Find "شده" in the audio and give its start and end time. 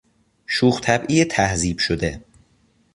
1.77-2.21